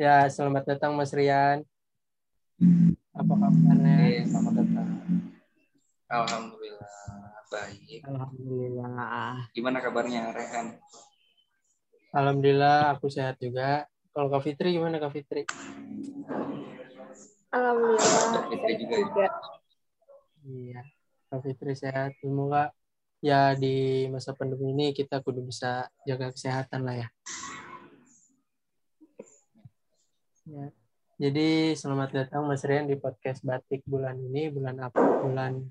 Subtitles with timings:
[0.00, 1.60] Ya, selamat datang Mas Rian.
[3.12, 4.00] Apa kabarnya?
[4.00, 4.88] Oke, selamat datang.
[6.08, 6.96] Alhamdulillah
[7.52, 8.00] baik.
[8.08, 9.44] Alhamdulillah.
[9.52, 10.80] Gimana kabarnya Rehan?
[12.16, 13.84] Alhamdulillah aku sehat juga.
[14.16, 15.44] Kalau Kak Fitri gimana Kak Fitri?
[17.52, 18.48] Alhamdulillah.
[18.48, 19.04] Fitri sehat juga ya?
[19.04, 19.26] juga.
[20.48, 20.82] Iya,
[21.28, 22.10] Kak Fitri sehat.
[22.24, 22.72] Semoga
[23.20, 27.08] ya di masa pandemi ini kita kudu bisa jaga kesehatan lah ya.
[30.50, 30.66] Ya.
[31.20, 34.98] Jadi selamat datang Mas Rian di podcast Batik bulan ini, bulan apa?
[35.22, 35.62] Bulan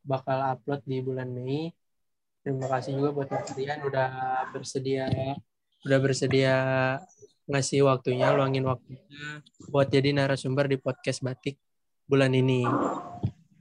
[0.00, 1.76] bakal upload di bulan Mei.
[2.40, 4.08] Terima kasih juga buat Mas Rian udah
[4.48, 5.12] bersedia
[5.84, 6.56] udah bersedia
[7.44, 11.60] ngasih waktunya, luangin waktunya buat jadi narasumber di podcast Batik
[12.08, 12.64] bulan ini.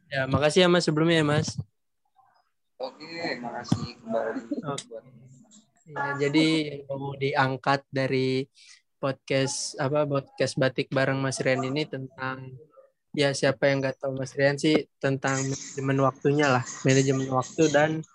[0.08, 1.60] Ya, makasih ya Mas sebelumnya ya Mas.
[2.80, 4.42] Oke, makasih kembali.
[4.64, 4.96] Oke.
[5.92, 6.48] Ya, jadi
[6.88, 8.48] yang mau diangkat dari
[9.02, 12.54] podcast apa podcast batik bareng Mas Rian ini tentang
[13.18, 18.06] ya siapa yang nggak tahu Mas Rian sih tentang manajemen waktunya lah manajemen waktu dan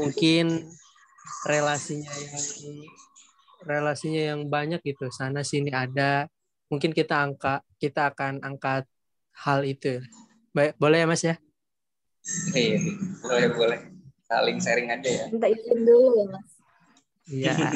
[0.00, 0.72] mungkin
[1.44, 2.42] relasinya yang
[3.62, 6.26] relasinya yang banyak gitu sana sini ada
[6.72, 8.88] mungkin kita angka kita akan angkat
[9.44, 10.00] hal itu
[10.56, 11.36] baik boleh ya Mas ya
[12.54, 12.78] Iya,
[13.18, 13.80] boleh boleh.
[14.30, 15.24] Saling sharing aja ya.
[15.26, 16.48] Minta izin dulu ya, Mas.
[17.26, 17.54] iya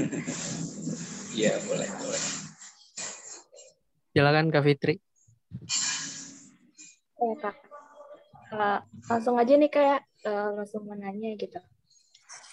[1.37, 2.23] Iya, boleh boleh.
[4.17, 4.97] Silakan Kak Fitri
[7.17, 7.57] Eh, Kak.
[8.49, 8.79] Eh,
[9.09, 11.61] langsung aja nih kayak eh, langsung menanya gitu.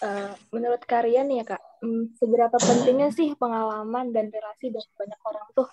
[0.03, 5.47] Eh, menurut kalian ya Kak, hmm, seberapa pentingnya sih pengalaman dan relasi dengan banyak orang
[5.55, 5.67] tuh?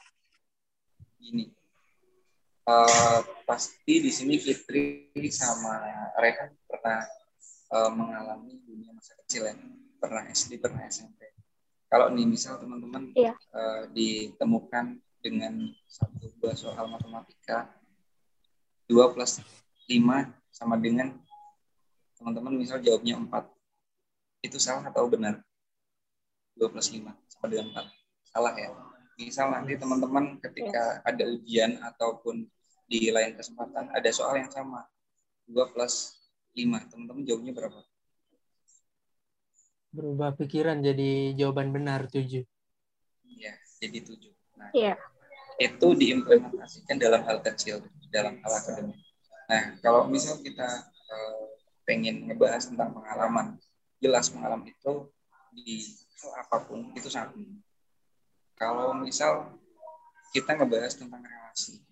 [1.19, 1.51] Gini.
[2.67, 5.83] eh, pasti di sini Fitri sama
[6.19, 7.03] Rehan pernah
[7.71, 9.55] eh, mengalami dunia masa kecil ya.
[9.99, 11.35] Pernah SD, pernah SMP.
[11.91, 13.35] Kalau nih misal teman-teman Iya.
[13.35, 17.69] eh, ditemukan dengan satu dua soal matematika
[18.91, 19.39] 2 plus
[19.87, 21.15] 5 sama dengan
[22.19, 23.31] teman-teman misal jawabnya 4
[24.51, 25.39] itu salah atau benar?
[26.59, 27.87] 2 plus 5 sama dengan 4
[28.35, 28.75] salah ya?
[29.21, 32.49] Misal nanti teman-teman ketika ada ujian ataupun
[32.91, 34.83] di lain kesempatan ada soal yang sama.
[35.47, 36.19] 2 plus
[36.59, 37.81] 5 teman-teman jawabnya berapa?
[39.95, 42.43] Berubah pikiran jadi jawaban benar tujuh.
[43.23, 44.95] Ya jadi 7 nah Iya.
[45.61, 48.97] Itu diimplementasikan dalam hal kecil dalam hal akademik.
[49.47, 51.43] Nah, kalau misal kita eh,
[51.85, 53.61] pengen ngebahas tentang pengalaman,
[54.01, 55.13] jelas pengalaman itu
[55.53, 55.85] di
[56.25, 57.61] hal apa pun itu sangat penting.
[58.57, 59.53] Kalau misal
[60.33, 61.85] kita ngebahas tentang relasi,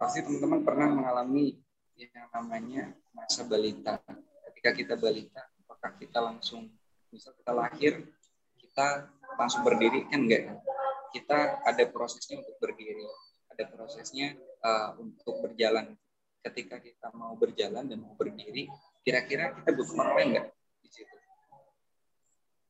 [0.00, 1.58] pasti teman-teman pernah mengalami
[1.96, 4.00] yang namanya masa balita.
[4.50, 6.68] Ketika kita balita, apakah kita langsung,
[7.12, 7.92] misal kita lahir,
[8.60, 10.58] kita langsung berdiri kan enggak?
[11.14, 13.06] Kita ada prosesnya untuk berdiri,
[13.54, 14.34] ada prosesnya
[14.66, 15.94] uh, untuk berjalan.
[16.44, 18.68] Ketika kita mau berjalan dan mau berdiri,
[19.00, 20.46] kira-kira kita butuh orang lain nggak
[20.84, 21.16] di situ?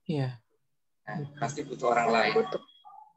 [0.06, 0.38] iya
[1.04, 2.32] Nah, pasti butuh orang lain.
[2.32, 2.62] Butuh.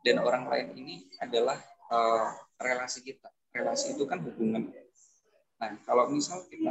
[0.03, 1.55] Dan orang lain ini adalah
[1.87, 3.31] uh, relasi kita.
[3.55, 4.71] Relasi itu kan hubungan.
[5.57, 6.67] Nah, kalau misal kita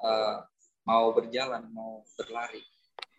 [0.00, 0.40] uh,
[0.88, 2.64] mau berjalan, mau berlari,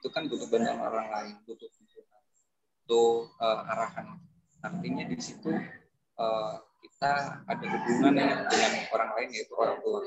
[0.01, 4.17] itu kan butuh bantuan orang lain, butuh butuh uh, arahan
[4.59, 5.51] artinya di situ
[6.19, 6.53] uh,
[6.83, 8.15] kita ada hubungan
[8.47, 10.03] dengan orang lain yaitu orang tua.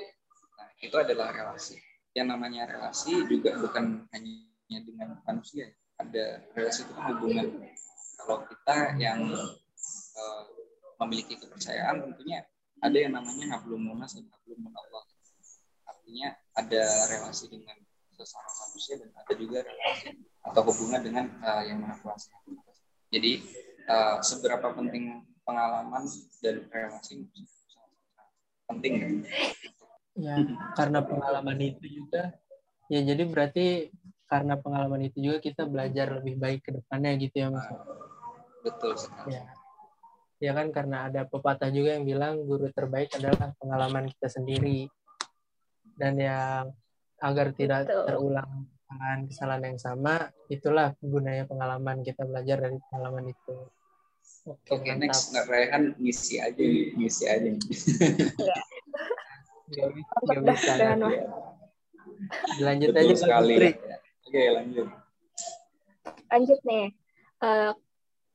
[0.57, 1.77] Nah, itu adalah relasi.
[2.13, 5.73] Yang namanya relasi juga bukan hanya dengan manusia.
[6.01, 7.47] Ada relasi itu kan hubungan.
[8.21, 10.43] Kalau kita yang uh,
[11.03, 12.45] memiliki kepercayaan tentunya
[12.83, 15.05] ada yang namanya hablum munas dan hablum Allah.
[15.89, 17.79] Artinya ada relasi dengan
[18.13, 20.13] sesama manusia dan ada juga relasi
[20.45, 22.31] atau hubungan dengan uh, yang maha kuasa.
[23.13, 23.45] Jadi
[23.89, 26.07] uh, seberapa penting pengalaman
[26.43, 27.27] dan relasi
[28.71, 29.09] penting ya.
[30.17, 30.37] ya
[30.79, 32.37] karena pengalaman itu juga.
[32.91, 33.89] Ya jadi berarti
[34.29, 37.67] karena pengalaman itu juga kita belajar lebih baik ke depannya gitu ya mas.
[38.65, 39.37] Betul sekali.
[39.37, 39.45] Ya.
[40.43, 44.91] Ya kan karena ada pepatah juga yang bilang guru terbaik adalah pengalaman kita sendiri.
[45.95, 46.73] Dan yang
[47.23, 48.05] agar tidak Betul.
[48.11, 48.51] terulang
[48.93, 50.15] kesalahan kesalahan yang sama
[50.53, 53.57] itulah gunanya pengalaman kita belajar dari pengalaman itu
[54.45, 57.49] oke mantap next nggak Rehan ngisi aja nih, ngisi aja
[59.73, 59.89] dah,
[60.45, 60.77] bisa
[62.61, 63.73] lanjut betul aja sekali ya.
[64.29, 64.89] oke lanjut
[66.33, 66.87] Lanjut nih.
[67.45, 67.73] Eh,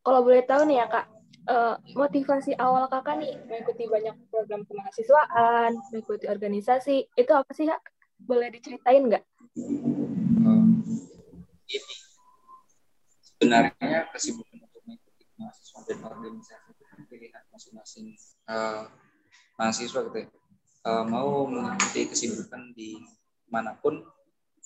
[0.05, 1.05] kalau boleh tahu nih ya Kak,
[1.49, 7.81] eh, motivasi awal Kakak nih mengikuti banyak program kemahasiswaan, mengikuti organisasi, itu apa sih Kak?
[8.21, 9.23] Boleh diceritain nggak?
[11.67, 11.95] Ini.
[13.21, 18.07] Sebenarnya kesibukan untuk mengikuti mahasiswa dan organisasi itu kan pilihan masing-masing
[18.49, 18.89] uh,
[19.59, 20.19] mahasiswa gitu
[20.87, 22.97] uh, mau mengikuti kesibukan di
[23.51, 24.01] mana pun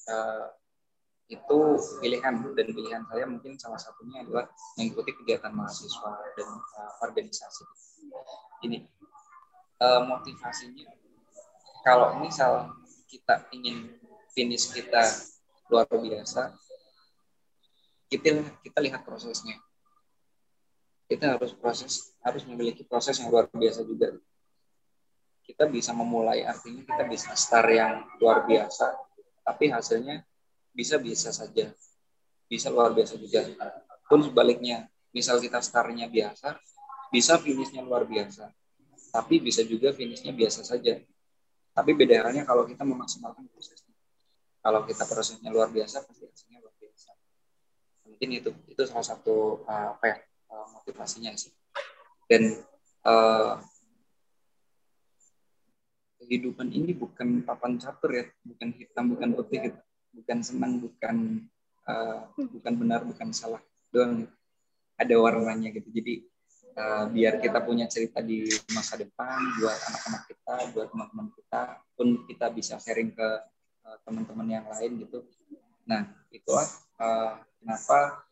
[0.07, 0.47] uh,
[1.27, 1.59] itu
[1.99, 2.43] pilihan.
[2.53, 4.45] Dan pilihan saya mungkin salah satunya adalah
[4.77, 7.65] mengikuti kegiatan mahasiswa dan uh, organisasi
[8.67, 8.85] ini.
[9.81, 10.85] Uh, motivasinya
[11.81, 12.69] kalau misal
[13.09, 13.97] kita ingin
[14.37, 15.01] finish kita
[15.73, 16.53] luar biasa
[18.11, 19.55] kita kita lihat prosesnya.
[21.07, 24.11] Kita harus proses harus memiliki proses yang luar biasa juga.
[25.47, 28.91] Kita bisa memulai artinya kita bisa start yang luar biasa
[29.47, 30.27] tapi hasilnya
[30.75, 31.71] bisa bisa saja.
[32.51, 33.47] Bisa luar biasa juga.
[34.11, 36.59] Pun sebaliknya misal kita startnya biasa
[37.11, 38.51] bisa finishnya luar biasa
[39.11, 40.99] tapi bisa juga finishnya biasa saja.
[41.71, 43.95] Tapi beda kalau kita memaksimalkan prosesnya.
[44.59, 46.27] Kalau kita prosesnya luar biasa pasti
[48.11, 50.17] mungkin itu itu salah satu uh, apa ya
[50.51, 51.55] uh, motivasinya sih.
[52.27, 52.59] Dan
[53.07, 53.55] uh,
[56.19, 59.79] kehidupan ini bukan papan catur ya bukan hitam bukan putih gitu.
[60.11, 61.47] Bukan senang bukan
[61.87, 63.63] uh, bukan benar bukan salah
[63.95, 64.27] doang.
[64.99, 65.89] Ada warnanya gitu.
[65.89, 66.27] Jadi
[66.75, 71.61] uh, biar kita punya cerita di masa depan buat anak-anak kita buat teman-teman kita
[71.95, 73.29] pun kita bisa sharing ke
[74.05, 75.25] teman-teman yang lain gitu
[75.91, 76.63] nah itulah
[77.03, 78.23] uh, kenapa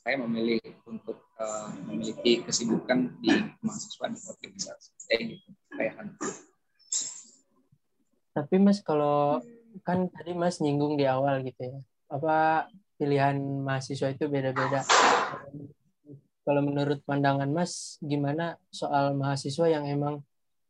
[0.00, 4.88] saya memilih untuk uh, memiliki kesibukan di mahasiswa di organisasi.
[5.04, 5.92] Kayak gitu kayak
[8.34, 9.38] tapi mas kalau
[9.86, 11.78] kan tadi mas nyinggung di awal gitu ya
[12.10, 12.66] apa
[12.98, 14.86] pilihan mahasiswa itu beda-beda?
[16.44, 20.22] Kalau menurut pandangan mas gimana soal mahasiswa yang emang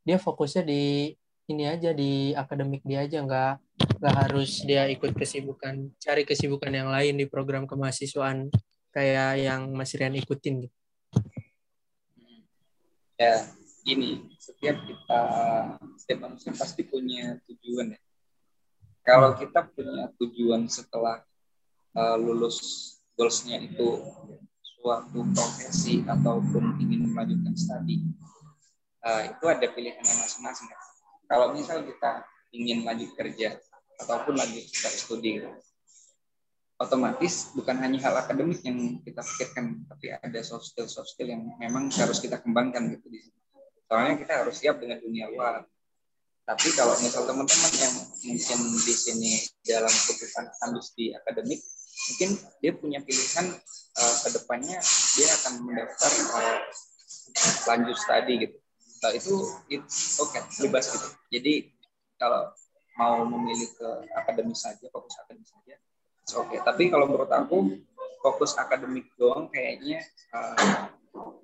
[0.05, 1.13] dia fokusnya di
[1.45, 3.53] ini aja di akademik dia aja nggak
[4.01, 8.49] nggak harus dia ikut kesibukan cari kesibukan yang lain di program kemahasiswaan
[8.89, 10.77] kayak yang Mas Rian ikutin gitu?
[13.15, 13.47] Ya,
[13.87, 15.21] ini setiap kita
[15.95, 17.99] setiap manusia pasti punya tujuan ya.
[19.05, 21.21] Kalau kita punya tujuan setelah
[21.93, 22.57] uh, lulus
[23.15, 24.01] goalsnya itu
[24.81, 28.03] suatu profesi ataupun ingin melanjutkan studi,
[29.05, 30.67] uh, itu ada pilihannya masing-masing.
[31.25, 32.21] Kalau misal kita
[32.53, 33.57] ingin lanjut kerja
[34.01, 35.41] ataupun lanjut studi,
[36.75, 41.43] otomatis bukan hanya hal akademik yang kita pikirkan, tapi ada soft skill soft skill yang
[41.57, 43.39] memang harus kita kembangkan gitu di sini.
[43.87, 45.63] Soalnya kita harus siap dengan dunia luar.
[46.45, 51.57] Tapi kalau misal teman-teman yang mungkin di sini dalam kebutuhan ambis di akademik,
[52.05, 52.29] mungkin
[52.61, 53.49] dia punya pilihan
[53.97, 54.77] uh, ke depannya
[55.17, 56.59] dia akan mendaftar uh,
[57.65, 58.57] lanjut studi gitu.
[59.05, 59.37] Nah, itu
[59.69, 61.07] it's oke, okay, bebas gitu.
[61.29, 61.53] Jadi
[62.17, 62.49] kalau
[62.97, 65.77] mau memilih ke akademis saja, fokus akademis saja,
[66.41, 66.59] Oke, okay.
[66.65, 67.77] tapi kalau menurut aku
[68.25, 70.01] fokus akademik doang kayaknya
[70.33, 70.89] uh,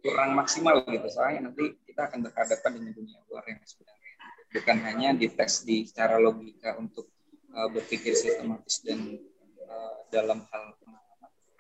[0.02, 1.06] kurang maksimal gitu.
[1.06, 4.13] Soalnya nanti kita akan berhadapan dengan dunia luar yang sebenarnya
[4.52, 7.13] bukan hanya dites di secara logika untuk
[7.54, 9.22] uh, berpikir sistematis dan
[9.69, 10.74] uh, dalam hal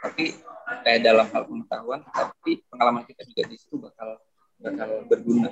[0.01, 0.33] tapi
[0.89, 4.17] eh, dalam hal pengetahuan, tapi pengalaman kita juga di situ bakal
[4.61, 5.51] bakal berguna.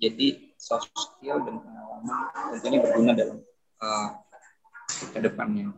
[0.00, 2.16] Jadi soft skill dan pengalaman
[2.56, 3.38] tentunya berguna dalam
[3.84, 4.08] uh,
[5.12, 5.76] ke depannya.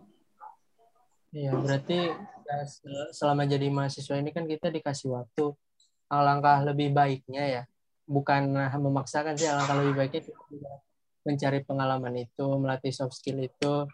[1.32, 2.12] Iya, berarti
[2.44, 2.56] ya,
[3.10, 5.56] selama jadi mahasiswa ini kan kita dikasih waktu.
[6.12, 7.62] Alangkah lebih baiknya ya,
[8.04, 10.28] bukan memaksakan sih, alangkah lebih baiknya
[11.24, 13.88] mencari pengalaman itu, melatih soft skill itu,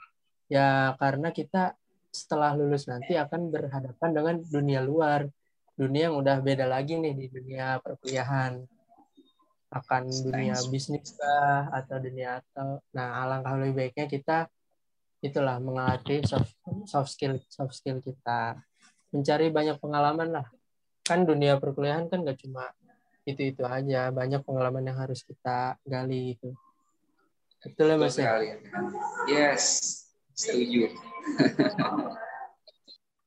[0.51, 1.79] ya karena kita
[2.11, 5.31] setelah lulus nanti akan berhadapan dengan dunia luar,
[5.79, 8.67] dunia yang udah beda lagi nih di dunia perkuliahan.
[9.71, 14.39] Akan dunia bisnis kah atau dunia atau nah alangkah lebih baiknya kita
[15.23, 16.59] itulah mengatih soft,
[16.91, 18.59] soft skill soft skill kita.
[19.15, 20.47] Mencari banyak pengalaman lah.
[21.07, 22.69] Kan dunia perkuliahan kan gak cuma
[23.29, 26.49] itu itu aja banyak pengalaman yang harus kita gali itu
[27.61, 28.33] betul ya mas ya?
[29.29, 29.65] Yes
[30.33, 30.95] setuju.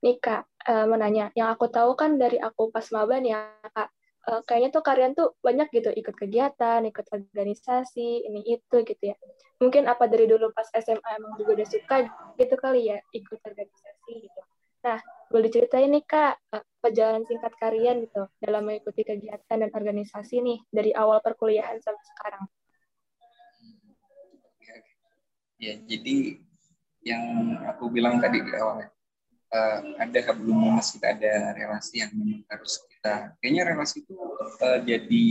[0.02, 3.42] Nih kak uh, menanya yang aku tahu kan dari aku pas maba nih ya
[3.74, 3.90] kak
[4.30, 9.16] uh, kayaknya tuh kalian tuh banyak gitu ikut kegiatan, ikut organisasi, ini itu gitu ya.
[9.58, 11.96] Mungkin apa dari dulu pas SMA emang juga udah suka
[12.38, 14.42] gitu kali ya ikut organisasi gitu.
[14.82, 14.98] Nah,
[15.30, 20.60] boleh diceritain nih Kak, uh, perjalanan singkat kalian gitu dalam mengikuti kegiatan dan organisasi nih
[20.74, 22.44] dari awal perkuliahan sampai sekarang.
[25.62, 26.42] Ya, jadi
[27.06, 27.22] yang
[27.70, 28.82] aku bilang tadi di awal
[29.52, 34.16] uh, ada belum masih kita ada relasi yang memang harus kita kayaknya relasi itu
[34.64, 35.26] uh, jadi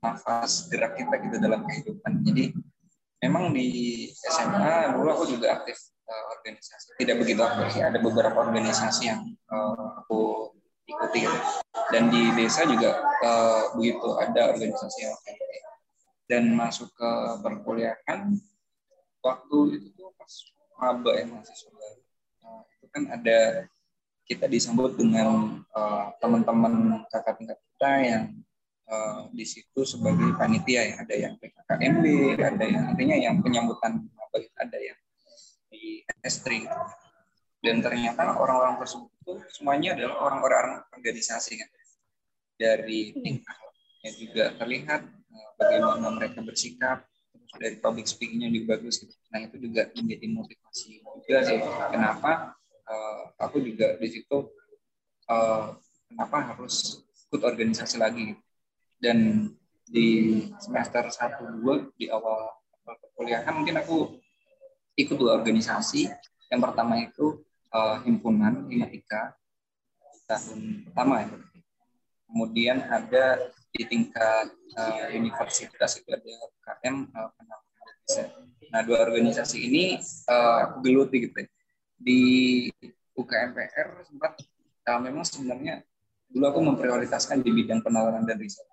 [0.00, 2.24] nafas gerak kita gitu dalam kehidupan.
[2.24, 2.56] Jadi
[3.20, 3.68] memang di
[4.16, 5.76] SMA dulu aku juga aktif
[6.08, 6.96] uh, organisasi.
[6.96, 9.20] Tidak begitu aktif sih ada beberapa organisasi yang
[9.52, 10.50] uh, aku
[10.90, 11.38] ikuti gitu.
[11.94, 15.14] dan di desa juga uh, begitu ada organisasi yang
[16.30, 17.10] dan masuk ke
[17.42, 18.38] perkuliahan
[19.22, 20.32] waktu itu tuh pas
[20.78, 21.99] maba ya mahasiswa baru
[22.42, 23.68] nah, itu kan ada
[24.30, 28.24] kita disambut dengan uh, teman-teman kakak tingkat kita yang
[28.86, 30.94] uh, di situ sebagai panitia ya.
[31.02, 32.04] Ada yang PKKMB
[32.38, 34.98] ada yang artinya yang penyambutan ada yang
[35.66, 36.70] di S3
[37.60, 41.70] dan ternyata orang-orang tersebut itu semuanya adalah orang-orang organisasi kan.
[42.54, 47.02] Dari tingkahnya juga terlihat uh, bagaimana mereka bersikap
[47.58, 49.02] dari public speakingnya juga bagus
[49.32, 51.58] nah itu juga menjadi motivasi juga sih.
[51.94, 52.58] Kenapa
[52.90, 54.50] uh, aku juga di situ
[55.30, 55.78] uh,
[56.10, 58.34] kenapa harus ikut organisasi lagi
[58.98, 59.50] dan
[59.86, 62.50] di semester satu dua di awal,
[62.82, 64.18] awal perkuliahan mungkin aku
[64.98, 66.10] ikut dua organisasi.
[66.50, 69.38] Yang pertama itu uh, himpunan himatika
[70.26, 71.28] tahun pertama ya.
[72.30, 76.34] Kemudian ada di tingkat uh, universitas itu ada
[76.66, 77.30] KM uh,
[78.70, 79.84] nah dua organisasi ini
[80.26, 81.48] uh, aku geluti gitu ya
[82.00, 82.20] di
[83.12, 84.40] UKMPR sempat
[84.88, 85.84] uh, memang sebenarnya
[86.32, 88.64] dulu aku memprioritaskan di bidang penalaran dan riset.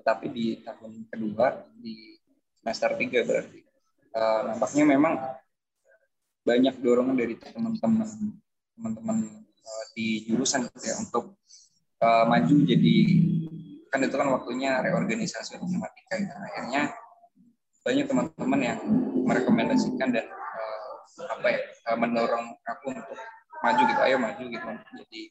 [0.00, 2.16] Tetapi di tahun kedua di
[2.62, 3.60] semester tiga berarti
[4.16, 5.14] uh, nampaknya memang
[6.46, 8.06] banyak dorongan dari teman-teman
[8.78, 11.34] teman-teman uh, di jurusan gitu ya untuk
[12.00, 12.96] uh, maju jadi
[13.96, 16.36] kan itu kan waktunya reorganisasi matematika ya.
[16.36, 16.82] akhirnya
[17.80, 18.78] banyak teman-teman yang
[19.24, 20.28] merekomendasikan dan
[21.16, 23.16] apa ya eh, mendorong aku untuk
[23.64, 24.66] maju gitu ayo maju gitu
[25.00, 25.22] jadi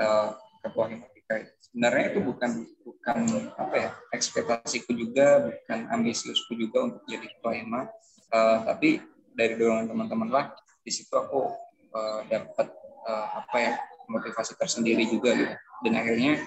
[0.00, 0.28] uh,
[0.64, 3.18] ketua himatika sebenarnya itu bukan bukan
[3.60, 7.84] apa ya ekspektasiku juga bukan ambisiusku juga untuk jadi ketua hima
[8.32, 9.04] uh, tapi
[9.36, 10.44] dari dorongan teman-teman lah
[10.80, 11.52] di situ aku
[11.92, 12.72] uh, dapat
[13.04, 13.72] uh, apa ya
[14.10, 15.54] motivasi tersendiri juga gitu.
[15.86, 16.42] Dan akhirnya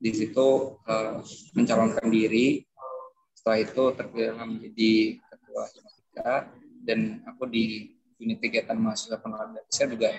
[0.00, 1.20] di situ uh,
[1.52, 2.64] mencalonkan diri.
[3.36, 6.32] Setelah itu terpilih menjadi ketua himatika
[6.84, 10.12] dan aku di unit kegiatan mahasiswa pengelolaan desa juga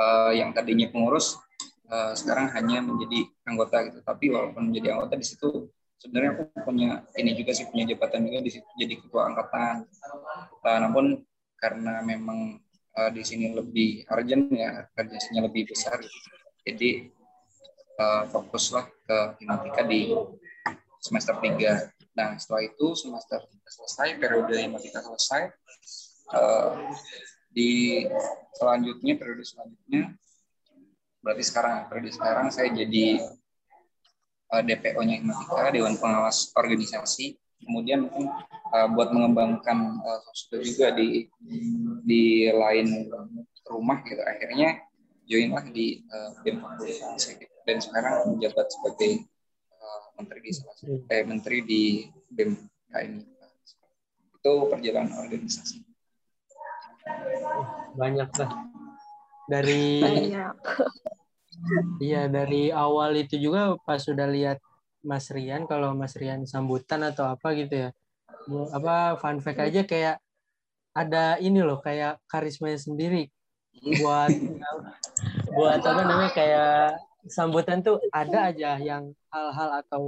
[0.00, 1.36] uh, yang tadinya pengurus
[1.92, 4.00] uh, sekarang hanya menjadi anggota gitu.
[4.00, 5.68] Tapi walaupun menjadi anggota di situ
[6.00, 9.88] sebenarnya aku punya ini juga sih punya jabatan juga di situ jadi ketua angkatan.
[10.64, 11.04] Uh, namun
[11.60, 12.60] karena memang
[12.92, 15.96] di sini lebih urgent ya kerjanya lebih besar.
[16.60, 17.08] Jadi
[17.98, 20.14] uh, fokuslah ke himatika di
[21.02, 25.48] semester 3 Nah, setelah itu semester selesai, periode himatika selesai,
[26.36, 26.92] uh,
[27.52, 28.04] di
[28.56, 30.16] selanjutnya periode selanjutnya
[31.22, 33.22] berarti sekarang periode sekarang saya jadi
[34.50, 37.36] eh, DPO-nya Himatika Dewan Pengawas Organisasi.
[37.62, 38.26] Kemudian mungkin
[38.98, 41.30] buat mengembangkan uh, sosmed juga di
[42.02, 43.06] di lain
[43.70, 44.18] rumah gitu.
[44.18, 44.82] Akhirnya
[45.26, 47.46] joinlah di uh, BEM Fakultas gitu.
[47.64, 49.22] dan sekarang menjabat sebagai
[49.78, 50.76] uh, menteri di salah
[51.08, 51.82] eh, menteri di
[52.32, 52.52] BEM
[52.92, 53.32] KMI
[54.42, 55.86] itu perjalanan organisasi.
[57.94, 58.50] Banyak lah.
[59.46, 60.02] Dari
[62.02, 64.58] iya dari awal itu juga pas sudah lihat
[65.02, 67.90] Mas Rian kalau Mas Rian sambutan atau apa gitu ya
[68.74, 70.18] apa fun fact aja kayak
[70.90, 73.30] ada ini loh kayak karismanya sendiri
[73.82, 74.30] buat
[75.50, 80.02] buat apa namanya kayak sambutan tuh ada aja yang hal-hal atau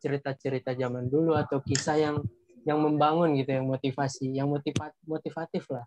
[0.00, 2.16] cerita-cerita zaman dulu atau kisah yang
[2.64, 5.86] yang membangun gitu yang motivasi yang motivat motivatif lah.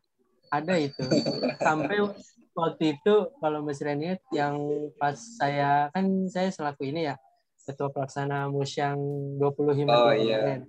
[0.54, 1.02] Ada itu.
[1.58, 1.98] Sampai
[2.54, 4.58] waktu itu kalau Mas Renit yang
[5.02, 7.18] pas saya kan saya selaku ini ya
[7.64, 9.00] ketua pelaksana musyang
[9.40, 10.62] 20 hima oh, iya.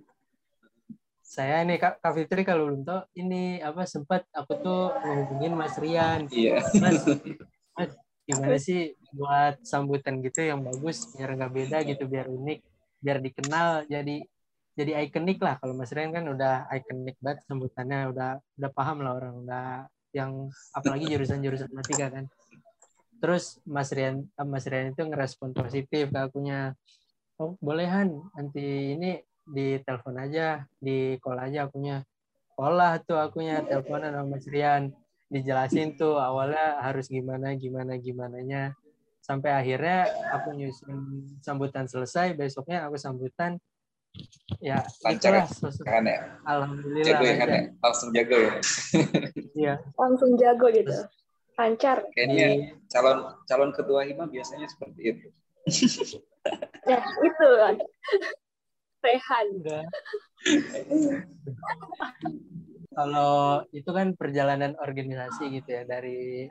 [1.25, 5.75] Saya nih Kak, Kak Fitri kalau belum tahu ini apa sempat aku tuh menghubungin Mas
[5.81, 6.29] Rian.
[6.29, 6.61] Iya.
[6.85, 7.01] Mas,
[7.81, 7.91] Mas
[8.29, 12.61] gimana sih buat sambutan gitu yang bagus biar nggak beda gitu biar unik
[13.01, 14.21] biar dikenal jadi
[14.77, 15.57] jadi ikonik lah.
[15.57, 19.67] Kalau Mas Rian kan udah ikonik banget sebutannya udah udah paham lah orang udah
[20.13, 22.25] yang apalagi jurusan-jurusan matematika kan.
[23.17, 26.77] Terus Mas Rian Mas Rian itu ngerespon positif ke akunya.
[27.41, 32.01] Oh bolehan nanti ini di telepon aja di call aja akunya.
[32.57, 34.95] Olah tuh akunya teleponan sama Mas Rian.
[35.29, 38.77] Dijelasin tuh awalnya harus gimana gimana gimana nya
[39.25, 40.05] sampai akhirnya
[40.37, 43.59] aku nyusun sambutan selesai besoknya aku sambutan.
[44.63, 45.43] Ya lancar
[45.83, 47.63] kan ya alhamdulillah jago ya kan ya.
[47.83, 48.53] langsung jago ya.
[49.55, 49.75] Iya.
[49.99, 50.95] Langsung jago gitu.
[51.59, 51.99] Lancar.
[52.15, 52.71] Kayaknya iya.
[52.87, 53.19] calon
[53.51, 55.27] calon ketua hima biasanya seperti itu.
[56.85, 57.75] Ya itu kan
[59.05, 59.47] Rehan
[62.95, 66.47] kalau itu kan perjalanan organisasi gitu ya dari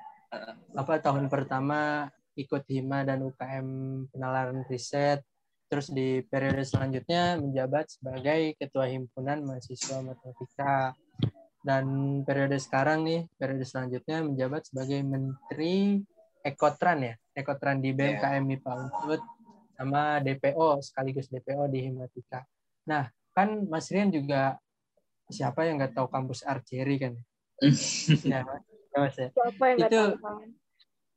[0.76, 3.68] apa tahun pertama ikut hima dan UKM
[4.10, 5.22] penalaran riset
[5.74, 10.94] terus di periode selanjutnya menjabat sebagai ketua himpunan mahasiswa matematika.
[11.64, 11.86] Dan
[12.28, 15.98] periode sekarang nih periode selanjutnya menjabat sebagai menteri
[16.44, 19.22] ekotran ya ekotran di BMKM MIPA Unsud
[19.84, 22.48] sama DPO sekaligus DPO di Himatika.
[22.88, 24.58] Nah kan Mas Rian juga
[25.28, 27.14] siapa yang nggak tahu kampus archery kan?
[28.32, 28.44] ya,
[28.96, 29.30] mas ya.
[29.32, 30.12] Siapa yang itu, tahu?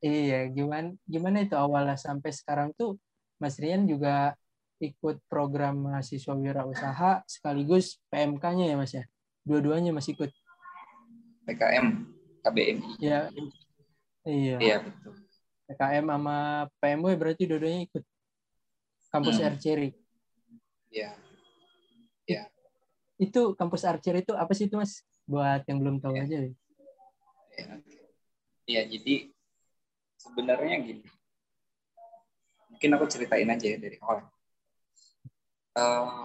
[0.04, 3.00] Iya, gimana gimana itu awalnya sampai sekarang tuh
[3.40, 4.36] Mas Rian juga
[4.76, 9.04] ikut program mahasiswa wirausaha sekaligus PMK-nya ya Mas ya?
[9.46, 10.28] Dua-duanya Mas ikut.
[11.46, 11.86] PKM,
[12.42, 12.88] KBMI.
[12.98, 13.20] Iya.
[14.26, 14.56] Iya.
[14.58, 15.14] Iya, betul.
[15.66, 16.38] PKM sama
[16.78, 18.04] PMW berarti dua-duanya ikut.
[19.16, 19.48] Kampus hmm.
[19.56, 19.90] RCRI.
[20.92, 21.10] Iya.
[22.28, 22.42] Iya.
[23.16, 25.00] Itu kampus Archer itu apa sih itu Mas?
[25.24, 26.28] Buat yang belum tahu ya.
[26.28, 26.36] aja.
[27.56, 27.64] Iya,
[28.68, 29.32] ya, jadi
[30.20, 31.06] sebenarnya gini.
[32.68, 34.28] Mungkin aku ceritain aja ya dari awal
[35.76, 36.24] uh,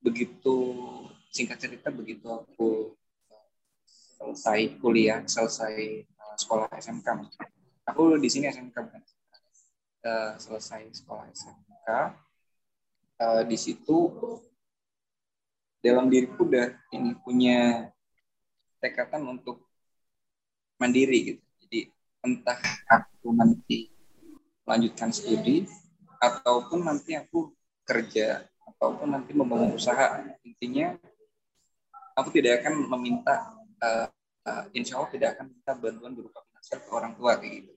[0.00, 0.56] begitu
[1.30, 2.96] singkat cerita begitu aku
[4.16, 7.08] selesai kuliah selesai uh, sekolah SMK
[7.84, 9.02] aku di sini SMK bukan
[10.08, 14.10] uh, selesai sekolah SMK uh, di situ
[15.80, 17.88] dalam diriku udah ini punya
[18.82, 19.62] tekatan untuk
[20.82, 21.42] mandiri gitu.
[21.62, 21.80] Jadi
[22.26, 22.58] entah
[22.90, 23.90] aku nanti
[24.66, 25.64] melanjutkan studi
[26.18, 27.54] ataupun nanti aku
[27.86, 28.42] kerja
[28.74, 30.26] ataupun nanti membangun usaha.
[30.42, 30.98] Intinya
[32.18, 34.10] aku tidak akan meminta uh,
[34.46, 37.75] uh, insya Allah tidak akan minta bantuan berupa finansial ke orang tua kayak gitu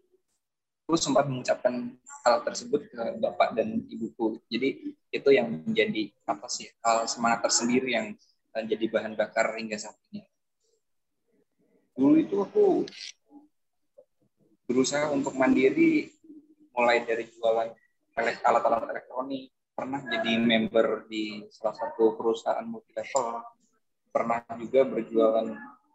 [0.98, 1.94] sempat mengucapkan
[2.26, 4.42] hal tersebut ke bapak dan ibuku.
[4.50, 8.14] Jadi itu yang menjadi apa sih hal semangat tersendiri yang
[8.54, 10.26] menjadi bahan bakar hingga saat ini.
[11.94, 12.88] Dulu itu aku
[14.70, 16.10] berusaha untuk mandiri
[16.74, 17.70] mulai dari jualan
[18.46, 19.52] alat-alat elektronik.
[19.76, 23.42] Pernah jadi member di salah satu perusahaan multi level
[24.12, 25.48] pernah juga berjualan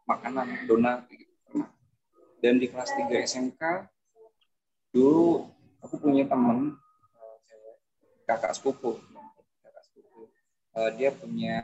[0.08, 1.66] makanan donat gitu.
[2.40, 3.62] Dan di kelas 3 SMK
[4.94, 5.50] dulu
[5.82, 6.78] aku punya temen
[8.30, 9.02] kakak sepupu.
[9.66, 10.30] Kakak sepupu.
[10.70, 11.58] Uh, dia punya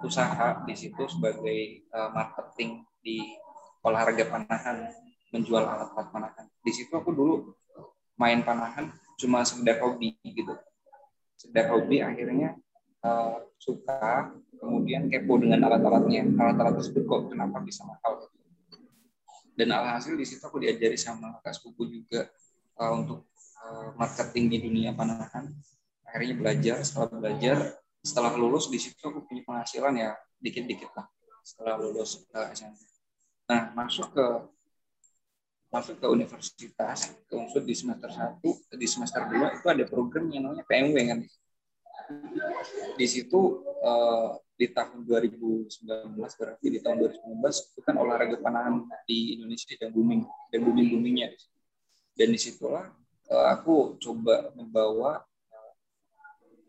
[0.00, 3.36] usaha di situ sebagai uh, marketing di
[3.84, 4.88] olahraga panahan
[5.28, 6.46] menjual alat-alat panahan.
[6.64, 7.34] Di situ aku dulu
[8.16, 8.88] main panahan
[9.20, 10.56] cuma sekedar hobi gitu.
[11.36, 12.56] Sekedar hobi akhirnya
[13.04, 16.24] uh, suka kemudian kepo dengan alat-alatnya.
[16.24, 18.32] Alat-alat tersebut kok kenapa bisa mahal
[19.58, 22.30] dan alhasil di situ aku diajari sama kakak sepupu juga
[22.78, 23.26] uh, untuk
[23.66, 25.50] uh, marketing di dunia panahan
[26.06, 27.58] akhirnya belajar setelah belajar
[28.06, 31.10] setelah lulus di situ aku punya penghasilan ya dikit-dikit lah
[31.42, 32.86] setelah lulus uh, SMP
[33.50, 34.26] nah masuk ke
[35.68, 38.40] masuk ke universitas ke unsur di semester 1
[38.72, 41.20] di semester 2 itu ada program yang namanya PMW kan.
[42.96, 45.78] Di situ uh, di tahun 2019
[46.18, 51.30] berarti di tahun 2019 itu kan olahraga panahan di Indonesia dan booming dan booming boomingnya.
[52.18, 52.90] Dan di situlah
[53.30, 55.72] uh, aku coba membawa uh,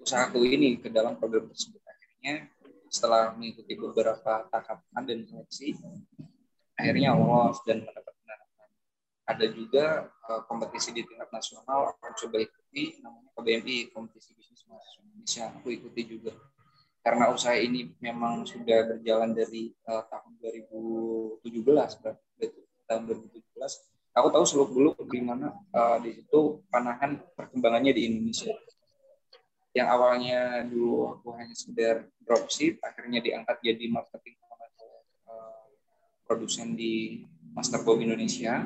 [0.06, 1.82] usahaku ini ke dalam program tersebut.
[1.82, 2.46] Akhirnya
[2.94, 5.78] setelah mengikuti beberapa tahapan dan seleksi
[6.78, 8.14] akhirnya lolos dan mendapat
[9.30, 15.06] ada juga uh, kompetisi di tingkat nasional aku coba ikuti namanya KBMI kompetisi bisnis mahasiswa
[15.06, 15.44] Indonesia.
[15.54, 16.34] Aku ikuti juga
[17.00, 21.42] karena usaha ini memang sudah berjalan dari uh, tahun 2017
[22.04, 22.46] berarti
[22.90, 28.52] tahun 2017 aku tahu seluk beluk di uh, di situ panahan perkembangannya di Indonesia.
[29.72, 34.36] Yang awalnya dulu aku hanya sekedar dropship akhirnya diangkat jadi marketing
[35.30, 35.66] uh,
[36.28, 37.24] produsen di
[37.56, 38.66] Master Bomb Indonesia.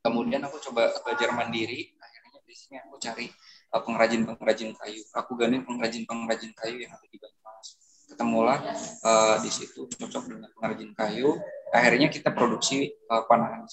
[0.00, 3.26] Kemudian aku coba belajar mandiri akhirnya di sini aku cari
[3.70, 7.39] pengrajin-pengrajin kayu aku gandeng pengrajin-pengrajin kayu yang ada di Banyumas
[8.20, 8.60] ketemulah
[9.00, 11.40] uh, di situ cocok dengan pengrajin kayu
[11.72, 13.64] akhirnya kita produksi uh, panahan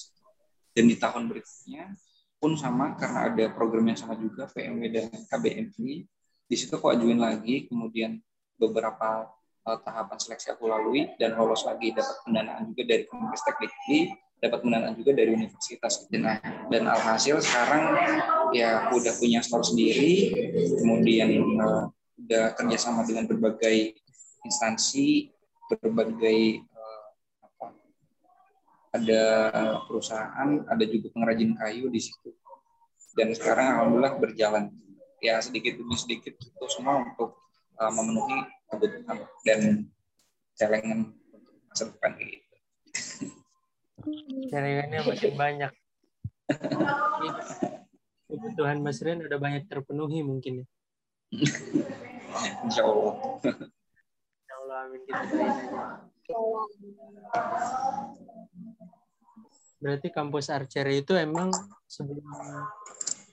[0.72, 1.92] dan di tahun berikutnya
[2.40, 5.92] pun sama karena ada program yang sama juga PMW dan KBMI
[6.48, 8.24] di situ aku ajuin lagi kemudian
[8.56, 9.28] beberapa
[9.68, 14.64] uh, tahapan seleksi aku lalui dan lolos lagi dapat pendanaan juga dari Komunitas Teknik dapat
[14.64, 16.40] pendanaan juga dari universitas dan
[16.72, 18.00] dan alhasil sekarang
[18.56, 20.32] ya aku udah punya store sendiri
[20.80, 24.07] kemudian uh, udah kerjasama dengan berbagai
[24.46, 25.32] instansi
[25.68, 27.06] berbagai uh,
[27.44, 27.66] apa
[28.96, 29.24] ada
[29.86, 32.34] perusahaan ada juga pengrajin kayu di situ
[33.18, 34.70] dan sekarang alhamdulillah berjalan
[35.18, 37.38] ya sedikit demi sedikit itu semua untuk
[37.82, 39.60] uh, memenuhi kebutuhan dan
[40.58, 41.00] celengan
[41.34, 42.56] untuk masa depan gitu.
[44.50, 45.72] Jaringannya makin banyak.
[48.28, 50.66] Kebutuhan Mas Rian udah banyak terpenuhi mungkin ya.
[52.68, 53.14] Insya Allah.
[54.78, 55.14] Aja.
[59.78, 61.50] Berarti kampus archery itu emang
[61.86, 62.26] sebelum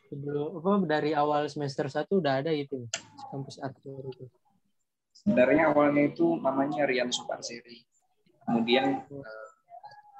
[0.09, 2.85] sebelum apa dari awal semester 1 udah ada gitu
[3.33, 4.26] kampus archery itu.
[5.24, 7.80] Sebenarnya awalnya itu namanya Rian Suparseri.
[8.44, 9.48] Kemudian eh,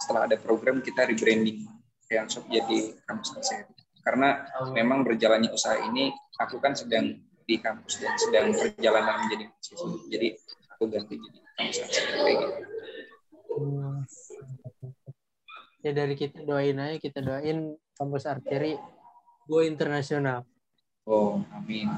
[0.01, 1.69] setelah ada program kita rebranding
[2.09, 3.73] Rian Sup jadi kampus archery.
[4.05, 4.45] Karena
[4.77, 9.89] memang berjalannya usaha ini aku kan sedang di kampus dan sedang perjalanan menjadi mahasiswa.
[10.09, 10.29] Jadi
[10.75, 11.39] aku ganti jadi
[11.71, 11.87] gitu.
[15.85, 18.75] Ya dari kita doain aja kita doain kampus archery
[19.47, 20.43] go internasional.
[21.05, 21.93] Oh, amin.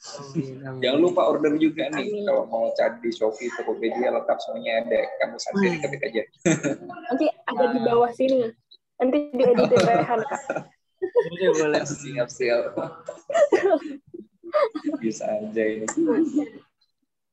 [0.00, 0.80] Amin, amin.
[0.80, 5.44] Jangan lupa order juga nih kalau mau cari di Shopee, Tokopedia lengkap semuanya ada kampus
[5.52, 5.82] archery Hmm.
[5.84, 6.22] ketik aja.
[6.88, 8.48] Nanti ada di bawah sini.
[8.96, 10.40] Nanti dieditin Rehan, Kak.
[11.00, 11.82] Boleh, boleh.
[11.84, 12.72] siap siap.
[15.04, 15.84] Bisa aja ini.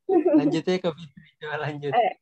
[0.07, 1.91] Lanjut aja ke Fitri, coba lanjut.
[1.91, 2.13] Eh,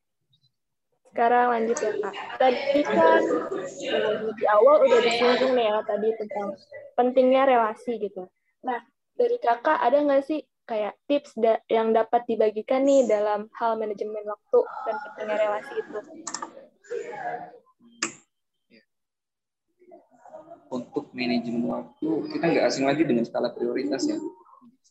[1.06, 2.14] Sekarang lanjut ya, Kak.
[2.36, 3.20] Tadi kan
[3.88, 6.48] eh, di awal udah disinggung nih ya tadi tentang
[6.92, 8.28] pentingnya relasi gitu.
[8.60, 8.84] Nah,
[9.16, 14.26] dari Kakak ada nggak sih kayak tips da- yang dapat dibagikan nih dalam hal manajemen
[14.26, 15.98] waktu dan pentingnya relasi itu?
[20.66, 24.18] untuk manajemen waktu kita nggak asing lagi dengan skala prioritas ya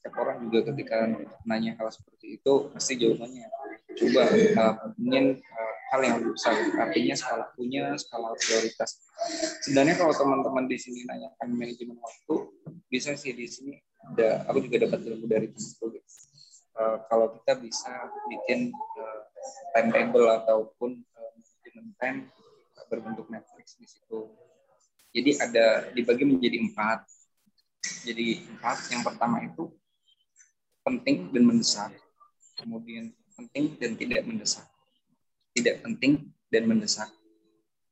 [0.06, 1.10] setiap orang juga ketika
[1.50, 3.50] nanya hal seperti itu pasti jawabannya
[3.98, 4.22] coba
[5.02, 9.02] ingin uh, hal yang lebih besar artinya skala punya skala prioritas
[9.66, 12.36] sebenarnya kalau teman-teman di sini nanyakan manajemen waktu
[12.86, 13.82] bisa sih di sini
[14.14, 15.90] ada aku juga dapat ilmu dari gitu.
[16.78, 17.90] Uh, kalau kita bisa
[18.30, 18.70] bikin
[19.02, 19.22] uh,
[19.74, 22.20] timetable ataupun uh, manajemen time
[22.78, 24.30] uh, berbentuk matrix di situ
[25.16, 25.66] jadi ada
[25.96, 27.08] dibagi menjadi empat.
[28.04, 28.78] Jadi empat.
[28.92, 29.72] Yang pertama itu
[30.86, 31.92] penting dan mendesak.
[32.56, 34.70] Kemudian penting dan tidak mendesak.
[35.52, 37.10] Tidak penting dan mendesak.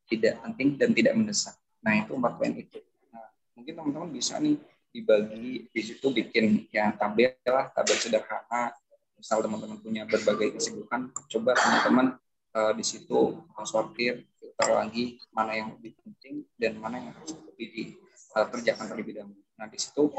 [0.08, 1.58] Tidak penting dan tidak mendesak.
[1.82, 2.80] Nah itu empat poin itu.
[3.10, 3.28] Nah,
[3.58, 4.56] mungkin teman-teman bisa nih
[4.94, 8.72] dibagi di situ bikin ya tabel lah, tabel sederhana.
[9.18, 12.08] Misal teman-teman punya berbagai kesibukan, coba teman-teman
[12.54, 17.40] uh, di situ uh, sortir filter lagi mana yang lebih penting dan mana yang harus
[17.48, 19.40] lebih dikerjakan terlebih dahulu.
[19.58, 20.12] Nah di situ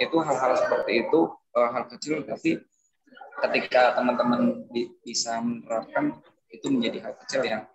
[0.00, 1.20] itu hal-hal seperti itu
[1.54, 2.60] uh, hal kecil tapi
[3.42, 6.18] ketika teman-teman bi- bisa menerapkan
[6.50, 7.66] itu menjadi hal kecil yang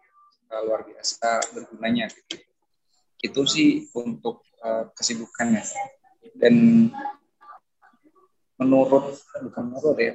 [0.48, 2.08] uh, luar biasa bergunanya.
[2.08, 2.40] Gitu.
[3.20, 5.64] Itu sih untuk uh, kesibukannya
[6.40, 6.88] dan
[8.60, 10.14] menurut bukan menurut ya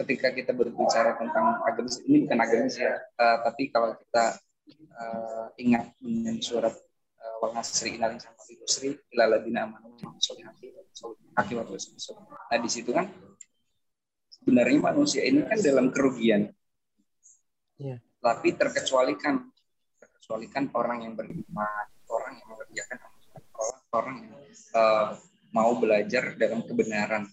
[0.00, 4.40] ketika kita berbicara tentang agamis ini bukan agamis ya uh, tapi kalau kita
[4.96, 6.72] uh, ingat dengan surat
[7.42, 8.38] wal nasri inalin sama
[8.70, 10.70] sri ilaladina amanu solihati
[11.34, 13.10] akibat nah di situ kan
[14.30, 16.54] sebenarnya manusia ini kan dalam kerugian
[17.82, 17.98] Iya.
[18.22, 19.42] tapi terkecualikan
[19.98, 24.34] terkecualikan orang yang beriman orang yang mengerjakan orang orang yang
[24.78, 25.18] uh,
[25.50, 27.26] mau belajar dalam kebenaran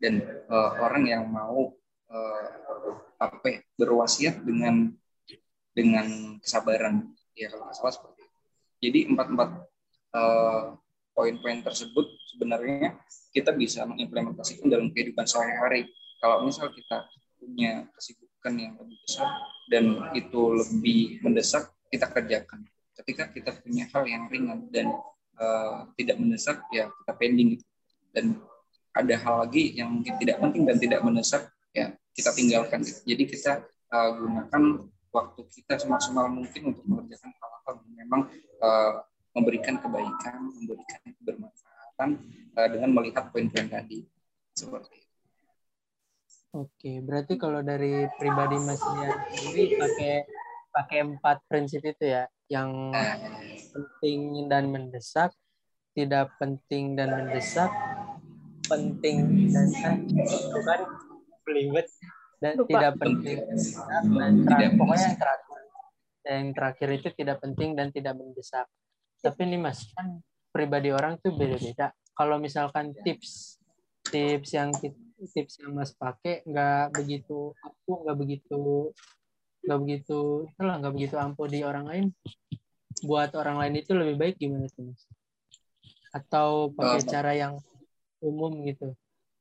[0.00, 1.76] dan uh, orang yang mau
[2.08, 2.44] uh,
[3.20, 4.88] apa ya, berwasiat dengan
[5.76, 8.19] dengan kesabaran ya kalau nggak salah seperti.
[8.80, 9.50] Jadi empat empat
[10.16, 10.74] uh,
[11.12, 12.96] poin-poin tersebut sebenarnya
[13.36, 15.86] kita bisa mengimplementasikan dalam kehidupan sehari-hari.
[16.20, 17.04] Kalau misal kita
[17.40, 19.28] punya kesibukan yang lebih besar
[19.68, 22.64] dan itu lebih mendesak, kita kerjakan.
[22.96, 24.92] Ketika kita punya hal yang ringan dan
[25.40, 27.60] uh, tidak mendesak, ya kita pending.
[28.10, 28.40] Dan
[28.92, 32.82] ada hal lagi yang mungkin tidak penting dan tidak mendesak, ya kita tinggalkan.
[32.82, 34.62] Jadi kita uh, gunakan
[35.10, 38.20] waktu kita semaksimal mungkin untuk mengerjakan hal-hal yang memang
[38.60, 39.04] uh,
[39.36, 42.08] memberikan kebaikan, memberikan kebermanfaatan
[42.56, 44.04] uh, dengan melihat poin-poin tadi
[44.54, 45.08] seperti itu.
[46.50, 50.14] Oke, berarti kalau dari pribadi Mas Rian sendiri pakai
[50.70, 52.90] pakai empat prinsip itu ya, yang
[53.70, 55.30] penting dan mendesak,
[55.94, 57.70] tidak penting dan mendesak,
[58.66, 60.80] penting dan kan itu kan
[61.46, 61.86] belibet
[62.38, 63.38] dan tidak penting
[64.46, 64.72] dan
[65.18, 65.49] terakhir
[66.38, 68.66] yang terakhir itu tidak penting dan tidak mendesak.
[69.20, 70.22] Tapi nih Mas kan
[70.54, 71.90] pribadi orang tuh beda-beda.
[72.14, 73.58] Kalau misalkan tips
[74.10, 74.70] tips yang
[75.34, 78.60] tips yang mas pakai nggak begitu ampuh nggak begitu
[79.60, 82.06] nggak begitu itulah nggak begitu ampuh di orang lain
[83.04, 85.02] buat orang lain itu lebih baik gimana tuh mas?
[86.10, 87.06] Atau pakai Oh.
[87.06, 87.54] cara yang
[88.20, 88.92] umum gitu.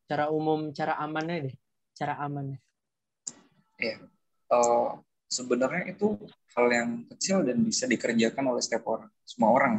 [0.06, 1.56] Cara umum cara amannya deh.
[1.98, 2.60] Cara amannya
[3.80, 3.96] Ya,
[4.52, 4.90] eh,
[5.30, 6.18] sebenarnya itu
[6.58, 9.74] hal yang kecil dan bisa dikerjakan oleh setiap orang, semua orang.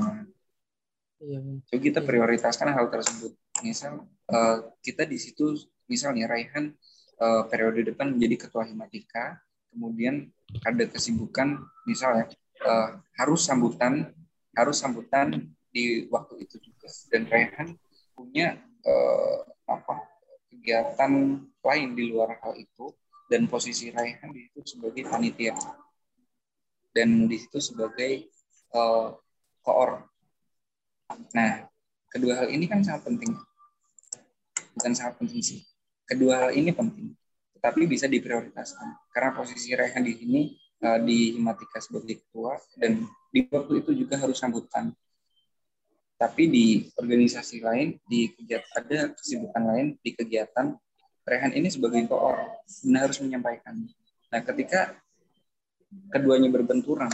[1.21, 1.43] Iya.
[1.69, 3.35] Coba kita prioritaskan hal tersebut.
[3.61, 5.59] Misal uh, kita di situ
[5.91, 6.73] misalnya Raihan
[7.21, 9.43] uh, periode depan menjadi ketua himatika,
[9.75, 10.31] kemudian
[10.65, 12.31] ada kesibukan misalnya
[12.65, 14.15] uh, harus sambutan
[14.55, 17.69] harus sambutan di waktu itu juga dan Raihan
[18.15, 20.03] punya uh, apa
[20.51, 22.91] kegiatan lain di luar hal itu
[23.31, 25.55] dan posisi Raihan di situ sebagai panitia
[26.91, 28.27] dan di situ sebagai
[28.75, 29.15] uh.
[31.31, 31.53] Nah,
[32.11, 33.39] kedua hal ini kan sangat penting.
[34.75, 35.61] Bukan sangat penting sih.
[36.03, 37.15] Kedua hal ini penting,
[37.55, 40.41] tetapi bisa diprioritaskan karena posisi Raihan di sini
[40.83, 44.91] uh, di Himatika sebagai ketua dan di waktu itu juga harus sambutan.
[46.19, 46.67] Tapi di
[46.99, 50.75] organisasi lain, di kegiatan ada kesibukan lain di kegiatan
[51.25, 52.39] Rehan ini sebagai koor
[52.85, 53.77] benar harus menyampaikan.
[54.31, 54.95] Nah, ketika
[56.11, 57.11] keduanya berbenturan,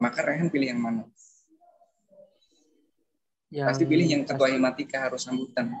[0.00, 1.02] maka Rehan pilih yang mana?
[3.50, 5.74] Yang pasti pilih yang ketua himatika harus sambutan.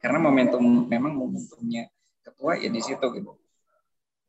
[0.00, 1.92] Karena momentum memang momentumnya
[2.24, 3.36] ketua ya di situ gitu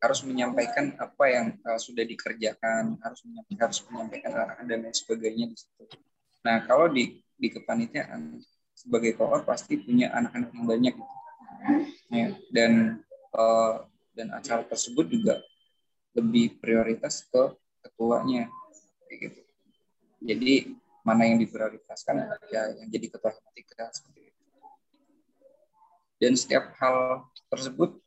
[0.01, 5.45] harus menyampaikan apa yang uh, sudah dikerjakan, harus menyampaikan, harus menyampaikan arahan dan lain sebagainya
[5.45, 5.83] di situ.
[6.41, 8.41] Nah, kalau di di kepanitiaan
[8.81, 11.15] sebagai koor pasti punya anak-anak yang banyak gitu.
[12.11, 12.71] Ya, dan
[13.37, 13.85] uh,
[14.17, 15.37] dan acara tersebut juga
[16.17, 17.53] lebih prioritas ke
[17.85, 18.49] ketuanya
[19.13, 19.41] gitu.
[20.21, 20.73] Jadi
[21.05, 24.41] mana yang diprioritaskan ya yang jadi ketua ketika seperti itu.
[26.21, 27.97] Dan setiap hal tersebut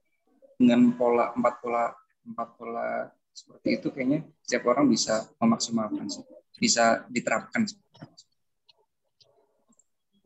[0.58, 1.94] dengan pola empat pola
[2.26, 6.06] empat pola seperti itu kayaknya setiap orang bisa memaksimalkan
[6.54, 7.66] bisa diterapkan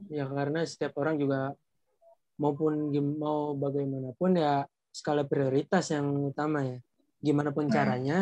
[0.09, 1.53] ya karena setiap orang juga
[2.39, 6.79] maupun mau bagaimanapun ya skala prioritas yang utama ya
[7.19, 7.75] gimana pun hmm.
[7.75, 8.19] caranya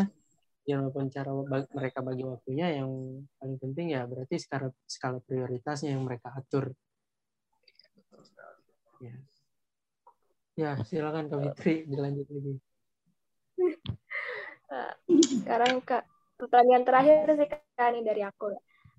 [0.67, 1.31] gimana pun cara
[1.71, 6.75] mereka bagi waktunya yang paling penting ya berarti skala skala prioritasnya yang mereka atur
[8.99, 9.15] ya
[10.57, 12.55] Ya, silakan Kak Fitri dilanjut lagi.
[15.45, 16.09] Sekarang Kak,
[16.41, 18.57] pertanyaan terakhir sih Kak ini dari aku.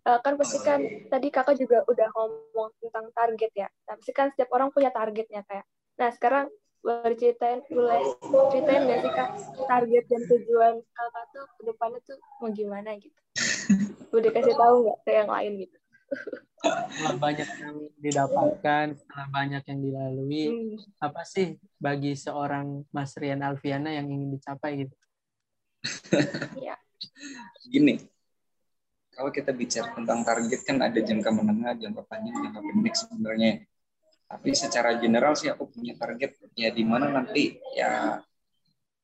[0.07, 0.79] Uh, kan pasti kan
[1.11, 3.67] tadi Kakak juga udah ngomong tentang target ya.
[3.83, 5.67] Tapi nah, kan setiap orang punya targetnya kayak.
[5.99, 6.47] Nah, sekarang
[6.79, 9.29] boleh ceritain, boleh ceritain nggak sih Kak
[9.67, 13.19] target dan tujuan Kakak tuh ke depannya tuh mau gimana gitu?
[14.15, 15.77] Udah kasih tahu nggak ke yang lain gitu?
[16.57, 20.75] setelah banyak yang didapatkan, setelah banyak yang dilalui, hmm.
[20.97, 24.95] apa sih bagi seorang Mas Rian Alfiana yang ingin dicapai gitu?
[26.57, 26.75] ya.
[27.73, 28.01] Gini,
[29.17, 33.51] kalau kita bicara tentang target kan ada jangka menengah, jangka panjang, jangka pendek sebenarnya.
[34.29, 38.21] Tapi secara general sih aku punya target ya di mana nanti ya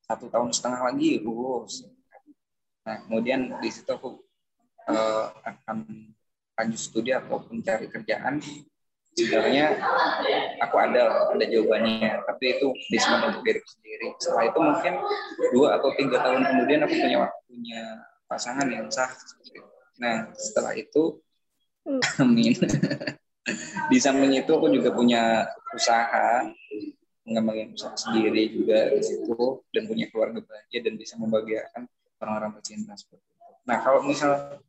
[0.06, 1.90] satu tahun setengah lagi lulus.
[2.86, 4.22] Nah kemudian di situ aku
[4.86, 5.82] uh, akan
[6.54, 8.38] lanjut studi ataupun cari kerjaan
[9.18, 9.78] sebenarnya
[10.62, 14.94] aku ada ada jawabannya tapi itu bisa untuk diri sendiri setelah itu mungkin
[15.54, 17.82] dua atau tiga tahun kemudian aku punya punya
[18.26, 19.10] pasangan yang sah
[20.00, 21.22] nah setelah itu
[22.24, 22.56] amin
[23.92, 26.48] di samping itu aku juga punya usaha
[27.24, 31.88] mengembangkan usaha sendiri juga di situ dan punya keluarga bahagia dan bisa membahagiakan
[32.24, 33.52] orang-orang pecinta seperti itu.
[33.68, 34.60] Nah kalau misal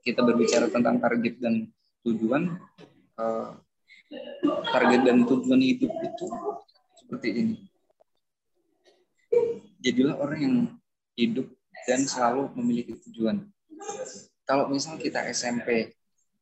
[0.00, 1.68] kita berbicara tentang target dan
[2.08, 2.56] tujuan,
[3.20, 3.52] uh,
[4.72, 6.26] target dan tujuan hidup itu
[7.04, 7.56] seperti ini.
[9.80, 10.56] Jadilah orang yang
[11.16, 11.48] hidup
[11.84, 13.44] dan selalu memiliki tujuan.
[14.50, 15.94] Kalau misal kita SMP,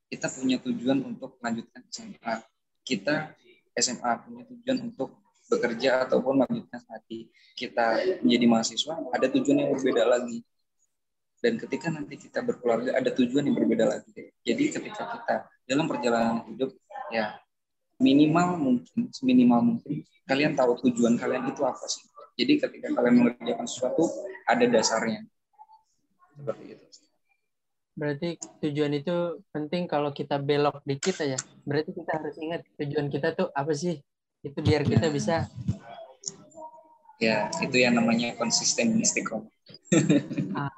[0.09, 2.41] kita punya tujuan untuk melanjutkan SMA.
[2.81, 3.37] Kita
[3.77, 5.13] SMA punya tujuan untuk
[5.53, 7.29] bekerja ataupun melanjutkan studi.
[7.53, 10.41] Kita menjadi mahasiswa, ada tujuan yang berbeda lagi
[11.39, 15.37] dan ketika nanti kita berkeluarga ada tujuan yang berbeda lagi jadi ketika kita
[15.71, 16.75] dalam perjalanan hidup
[17.15, 17.39] ya
[18.03, 23.67] minimal mungkin minimal mungkin kalian tahu tujuan kalian itu apa sih jadi ketika kalian mengerjakan
[23.71, 24.11] sesuatu
[24.51, 25.27] ada dasarnya
[26.35, 26.87] seperti itu
[27.99, 33.35] berarti tujuan itu penting kalau kita belok dikit aja berarti kita harus ingat tujuan kita
[33.35, 33.99] tuh apa sih
[34.47, 35.13] itu biar kita ya.
[35.13, 35.37] bisa
[37.19, 39.51] ya itu yang namanya konsisten istiqomah
[40.63, 40.71] ah,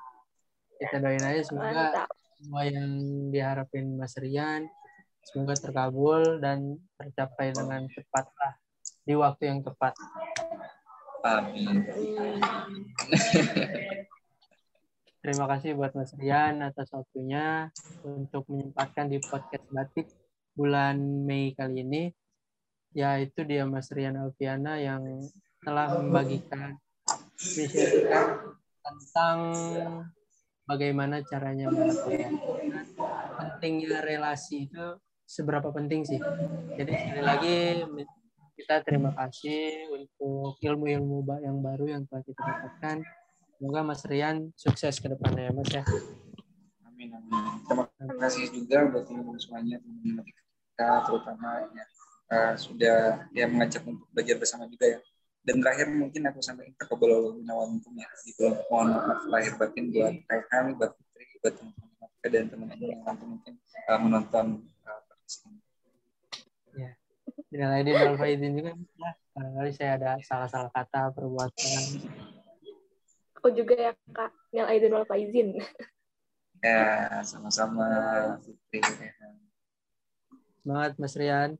[0.81, 2.09] kita doain aja semoga
[2.41, 2.89] semua yang
[3.29, 4.65] diharapin Mas Rian
[5.29, 8.57] semoga terkabul dan tercapai dengan cepat lah
[9.05, 9.95] di waktu yang tepat.
[11.21, 11.85] Amin.
[15.21, 17.69] Terima kasih buat Mas Rian atas waktunya
[18.09, 20.09] untuk menyempatkan di podcast batik
[20.57, 20.97] bulan
[21.29, 22.09] Mei kali ini.
[22.97, 25.05] Yaitu dia Mas Rian Alfiana yang
[25.61, 26.81] telah membagikan
[28.81, 29.39] tentang
[30.65, 32.41] bagaimana caranya melakukan
[33.37, 34.87] pentingnya relasi itu
[35.29, 36.21] seberapa penting sih.
[36.81, 37.59] Jadi sekali lagi
[38.57, 43.20] kita terima kasih untuk ilmu-ilmu yang baru yang telah kita dapatkan.
[43.61, 45.85] Semoga Mas Rian sukses ke depannya ya Mas ya.
[46.89, 47.61] Amin amin.
[47.69, 51.85] Terima kasih juga buat teman-teman semuanya teman-teman kita terutama ya
[52.33, 54.99] uh, sudah ya mengajak untuk belajar bersama juga ya.
[55.45, 58.33] Dan terakhir mungkin aku sampaikan ke kabel minkum ya di
[58.73, 63.53] mohon maaf lahir batin buat Raihan, buat Putri, buat teman-teman dan teman-teman yang nanti mungkin
[63.93, 64.47] uh, menonton
[64.89, 65.01] uh,
[66.81, 66.97] Ya.
[67.53, 69.13] Bila lain faizin juga ya.
[69.37, 72.40] Barangkali saya ada salah-salah kata perbuatan.
[73.41, 75.57] Aku juga ya Kak, Nil Aidin wal faizin.
[76.61, 77.89] Ya, sama-sama
[78.45, 78.85] Putri.
[80.61, 81.57] Semangat Mas Rian.